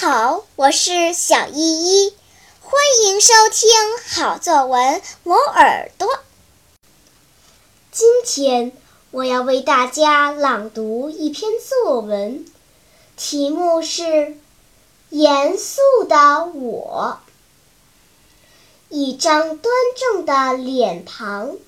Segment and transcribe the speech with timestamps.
[0.00, 2.14] 好，我是小依依，
[2.62, 3.68] 欢迎收听
[4.08, 6.08] 好作文磨耳朵。
[7.92, 8.72] 今天
[9.10, 12.46] 我要为大家朗读一篇作文，
[13.18, 14.02] 题目是
[15.10, 17.18] 《严肃的我》。
[18.88, 21.58] 一张端正的脸庞，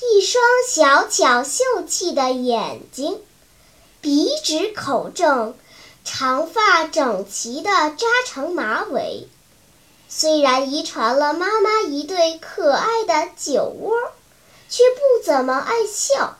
[0.00, 3.20] 一双小巧秀气的眼睛，
[4.00, 5.54] 鼻直口正。
[6.08, 9.26] 长发整齐地扎成马尾，
[10.08, 13.92] 虽然遗传了妈妈一对可爱的酒窝，
[14.70, 16.38] 却不怎么爱笑。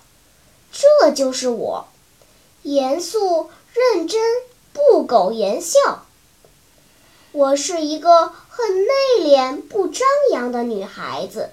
[0.71, 1.89] 这就是我，
[2.63, 4.23] 严肃认真，
[4.73, 6.07] 不苟言笑。
[7.33, 11.51] 我是一个很内敛、不张扬的女孩子，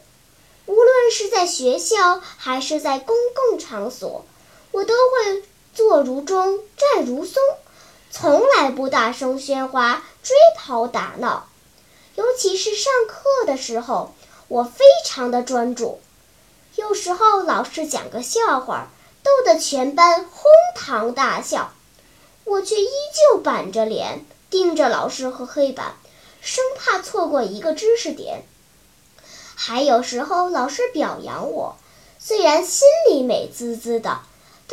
[0.67, 3.15] 无论是在学校还是在公
[3.49, 4.23] 共场所，
[4.71, 7.41] 我都会坐如钟，站如松。
[8.15, 11.47] 从来不大声喧哗、追跑打闹，
[12.13, 14.13] 尤其是上课的时候，
[14.47, 15.99] 我非常的专注。
[16.75, 18.89] 有时候老师讲个笑话，
[19.23, 20.43] 逗得全班哄
[20.75, 21.73] 堂大笑，
[22.43, 22.87] 我却依
[23.31, 25.95] 旧板着脸盯着老师和黑板，
[26.39, 28.45] 生怕错过一个知识点。
[29.55, 31.77] 还有时候老师表扬我，
[32.19, 34.19] 虽然心里美滋滋的。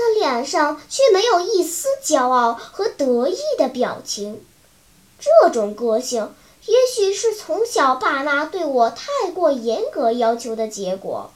[0.00, 4.42] 但脸上却没有一丝骄傲和得意的表情。
[5.18, 6.34] 这种个性，
[6.64, 11.30] 也许是从小爸妈对我太过严格要求的结果。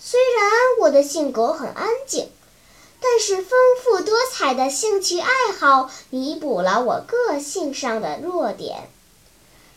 [0.00, 0.50] 虽然
[0.80, 2.28] 我的性格很安静，
[3.00, 8.90] 但是丰富多彩的兴趣爱好弥补了我个性上的弱点。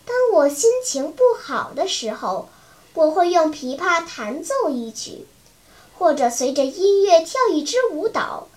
[0.03, 2.49] 当我心情不好的时候，
[2.95, 5.27] 我会用琵琶弹奏一曲。
[6.01, 8.47] 或者随着音乐跳一支舞蹈，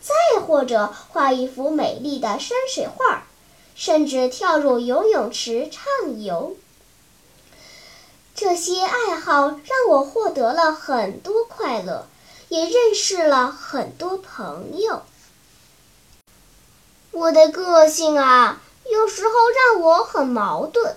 [0.00, 3.24] 再或者画一幅美丽的山水画，
[3.74, 6.56] 甚至跳入游泳池畅游。
[8.34, 12.06] 这些爱好让我获得了很多快乐，
[12.48, 15.02] 也认识了很多朋友。
[17.10, 20.96] 我的个性啊，有时候让我很矛盾。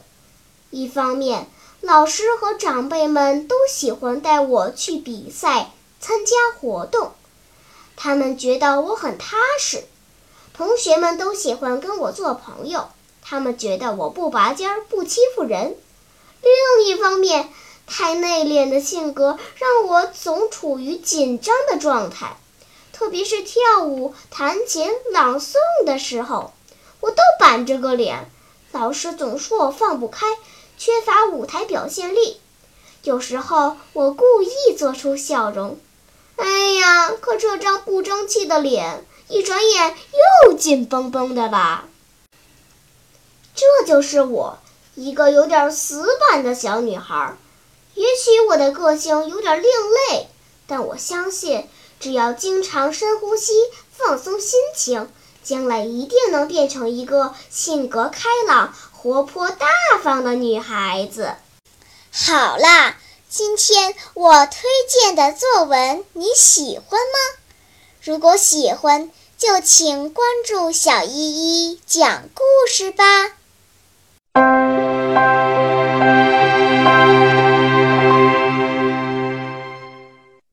[0.70, 1.48] 一方面，
[1.82, 5.74] 老师和长辈们都喜欢带我去比赛。
[6.00, 7.12] 参加活动，
[7.96, 9.82] 他们觉得我很踏实；
[10.54, 12.90] 同学们都喜欢跟我做朋友，
[13.22, 15.76] 他们觉得我不拔尖儿、不欺负人。
[16.42, 17.50] 另一方面，
[17.88, 22.38] 太内敛的性格让我总处于紧张的状态，
[22.94, 26.54] 特别是跳舞、弹琴、朗诵的时候，
[27.00, 28.30] 我都板着个脸。
[28.72, 30.28] 老师总说我放不开，
[30.78, 32.40] 缺乏舞台表现力。
[33.04, 35.80] 有时候，我故意做出笑容。
[36.38, 39.96] 哎呀，可这张不争气的脸，一转眼
[40.46, 41.86] 又紧绷绷的了。
[43.56, 44.60] 这就是我，
[44.94, 47.36] 一个有点死板的小女孩。
[47.96, 50.28] 也许我的个性有点另类，
[50.68, 51.68] 但我相信，
[52.00, 53.54] 只要经常深呼吸、
[53.92, 55.10] 放松心情，
[55.44, 59.68] 将来一定能变成一个性格开朗、活泼大
[60.04, 61.34] 方的女孩子。
[62.12, 62.98] 好啦。
[63.30, 67.40] 今天我推荐的作文你喜欢吗？
[68.02, 71.12] 如果喜欢，就请关注小依
[71.70, 73.37] 依讲故事吧。